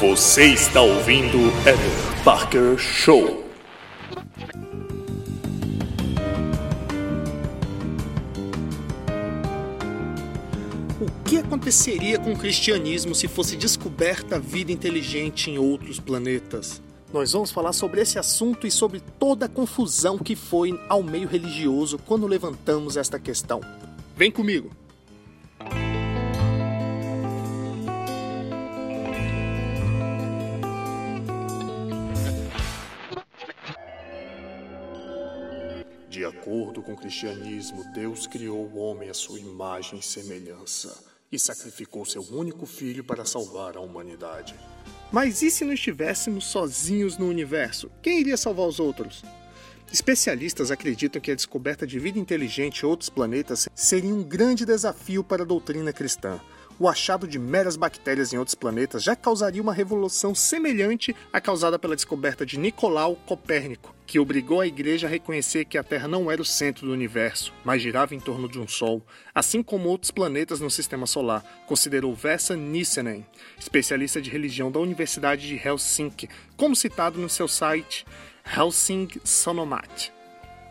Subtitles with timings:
[0.00, 3.42] Você está ouvindo Eder Parker Show.
[11.00, 16.82] O que aconteceria com o cristianismo se fosse descoberta a vida inteligente em outros planetas?
[17.10, 21.26] Nós vamos falar sobre esse assunto e sobre toda a confusão que foi ao meio
[21.26, 23.62] religioso quando levantamos esta questão.
[24.14, 24.70] Vem comigo!
[36.26, 42.04] Acordo com o cristianismo, Deus criou o homem à sua imagem e semelhança e sacrificou
[42.04, 44.54] seu único filho para salvar a humanidade.
[45.10, 47.90] Mas e se não estivéssemos sozinhos no universo?
[48.02, 49.22] Quem iria salvar os outros?
[49.92, 55.22] Especialistas acreditam que a descoberta de vida inteligente em outros planetas seria um grande desafio
[55.22, 56.40] para a doutrina cristã
[56.78, 61.78] o achado de meras bactérias em outros planetas já causaria uma revolução semelhante à causada
[61.78, 66.30] pela descoberta de Nicolau Copérnico, que obrigou a Igreja a reconhecer que a Terra não
[66.30, 69.02] era o centro do universo, mas girava em torno de um Sol,
[69.34, 73.26] assim como outros planetas no Sistema Solar, considerou Vesa Nissinen,
[73.58, 78.06] especialista de religião da Universidade de Helsinki, como citado no seu site
[78.44, 80.10] Helsing Sanomat.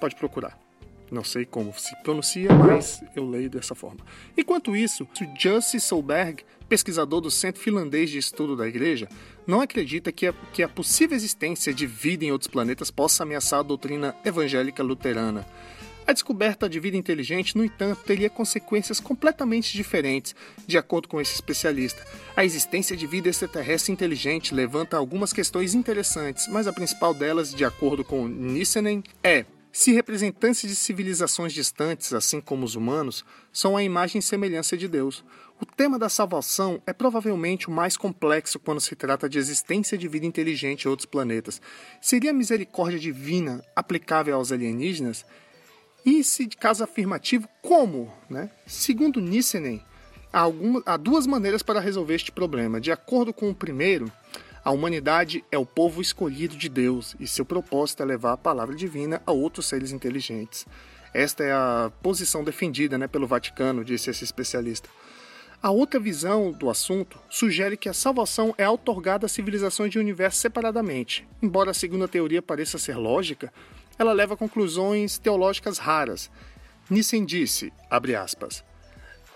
[0.00, 0.65] Pode procurar.
[1.10, 4.00] Não sei como se pronuncia, mas eu leio dessa forma.
[4.36, 5.06] Enquanto isso,
[5.38, 9.08] Jussi Solberg, pesquisador do Centro Finlandês de Estudo da Igreja,
[9.46, 13.60] não acredita que a, que a possível existência de vida em outros planetas possa ameaçar
[13.60, 15.46] a doutrina evangélica luterana.
[16.06, 21.34] A descoberta de vida inteligente, no entanto, teria consequências completamente diferentes, de acordo com esse
[21.34, 22.00] especialista.
[22.36, 27.64] A existência de vida extraterrestre inteligente levanta algumas questões interessantes, mas a principal delas, de
[27.64, 29.44] acordo com Nissenen, é
[29.76, 34.88] se representantes de civilizações distantes, assim como os humanos, são a imagem e semelhança de
[34.88, 35.22] Deus,
[35.60, 40.08] o tema da salvação é provavelmente o mais complexo quando se trata de existência de
[40.08, 41.60] vida inteligente em outros planetas.
[42.00, 45.26] Seria a misericórdia divina aplicável aos alienígenas?
[46.06, 48.10] E se de caso afirmativo, como?
[48.30, 48.50] Né?
[48.66, 49.84] Segundo Nissenen,
[50.32, 52.80] há, alguma, há duas maneiras para resolver este problema.
[52.80, 54.10] De acordo com o primeiro,
[54.66, 58.74] a humanidade é o povo escolhido de Deus e seu propósito é levar a palavra
[58.74, 60.66] divina a outros seres inteligentes.
[61.14, 64.88] Esta é a posição defendida né, pelo Vaticano, disse esse especialista.
[65.62, 70.40] A outra visão do assunto sugere que a salvação é outorgada a civilizações de universo
[70.40, 71.24] separadamente.
[71.40, 73.52] Embora a segunda teoria pareça ser lógica,
[73.96, 76.28] ela leva a conclusões teológicas raras.
[76.90, 78.64] Nissen disse, abre aspas,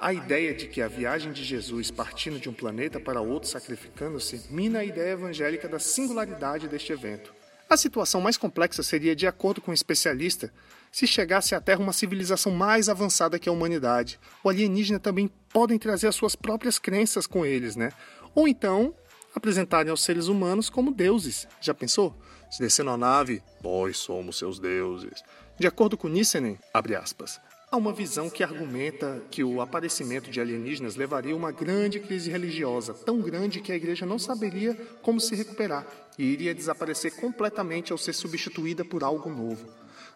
[0.00, 4.46] a ideia de que a viagem de Jesus partindo de um planeta para outro sacrificando-se
[4.50, 7.34] mina a ideia evangélica da singularidade deste evento.
[7.68, 10.52] A situação mais complexa seria, de acordo com o um especialista,
[10.90, 14.18] se chegasse à Terra uma civilização mais avançada que a humanidade.
[14.42, 17.92] O alienígena também podem trazer as suas próprias crenças com eles, né?
[18.34, 18.94] Ou então
[19.34, 21.46] apresentarem aos seres humanos como deuses.
[21.60, 22.16] Já pensou?
[22.50, 25.22] Se descer na nave, nós somos seus deuses.
[25.56, 27.38] De acordo com Nissenen, abre aspas,
[27.72, 32.28] Há uma visão que argumenta que o aparecimento de alienígenas levaria a uma grande crise
[32.28, 35.86] religiosa, tão grande que a igreja não saberia como se recuperar
[36.18, 39.68] e iria desaparecer completamente ao ser substituída por algo novo.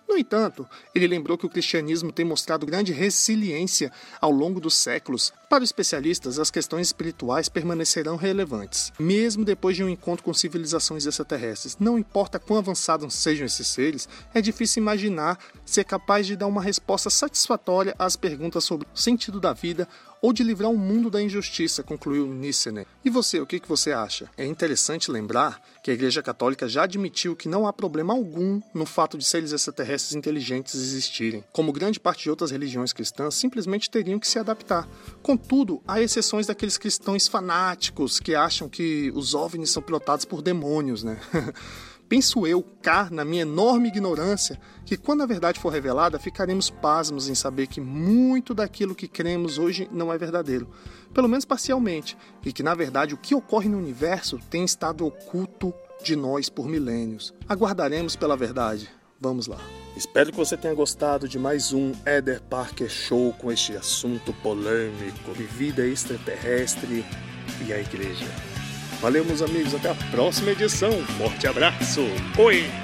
[0.09, 5.33] No entanto, ele lembrou que o cristianismo tem mostrado grande resiliência ao longo dos séculos.
[5.55, 11.07] Para os especialistas, as questões espirituais permanecerão relevantes, mesmo depois de um encontro com civilizações
[11.07, 11.77] extraterrestres.
[11.79, 16.61] Não importa quão avançados sejam esses seres, é difícil imaginar ser capaz de dar uma
[16.61, 19.87] resposta satisfatória às perguntas sobre o sentido da vida
[20.25, 22.87] ou de livrar o mundo da injustiça, concluiu Nissene.
[23.05, 24.31] E você, o que, que você acha?
[24.39, 28.87] É interessante lembrar que a Igreja Católica já admitiu que não há problema algum no
[28.87, 31.45] fato de seres extraterrestres inteligentes existirem.
[31.53, 34.89] Como grande parte de outras religiões cristãs, simplesmente teriam que se adaptar.
[35.45, 41.05] Contudo, há exceções daqueles cristãos fanáticos que acham que os OVNIs são pilotados por demônios,
[41.05, 41.21] né?
[42.09, 47.29] Penso eu, cá, na minha enorme ignorância, que quando a verdade for revelada, ficaremos pasmos
[47.29, 50.71] em saber que muito daquilo que cremos hoje não é verdadeiro,
[51.13, 55.75] pelo menos parcialmente, e que na verdade o que ocorre no universo tem estado oculto
[56.03, 57.35] de nós por milênios.
[57.47, 58.91] Aguardaremos pela verdade.
[59.25, 59.59] Vamos lá.
[59.97, 65.33] Espero que você tenha gostado de mais um Eder Parker Show com este assunto polêmico
[65.33, 67.03] de vida extraterrestre
[67.67, 68.27] e a igreja.
[69.01, 69.75] Valeu, meus amigos.
[69.75, 70.93] Até a próxima edição.
[71.17, 72.03] Forte abraço.
[72.39, 72.84] Oi!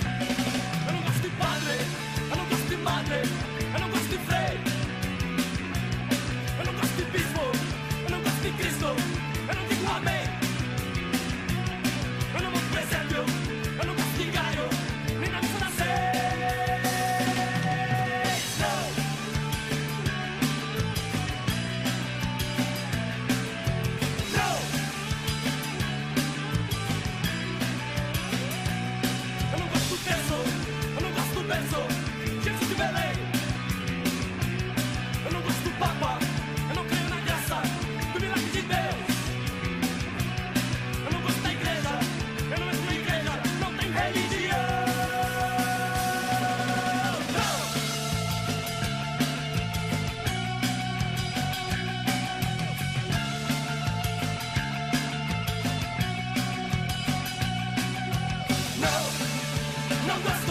[60.11, 60.50] the West.